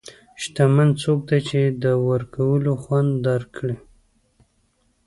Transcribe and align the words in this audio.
شتمن 0.41 0.89
څوک 1.01 1.19
دی 1.29 1.39
چې 1.49 1.59
د 1.83 1.85
ورکولو 2.09 2.71
خوند 2.83 3.11
درک 3.25 3.49
کړي. 3.57 3.75